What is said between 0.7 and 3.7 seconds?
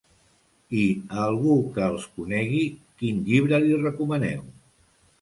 I a algú que els conegui, quin llibre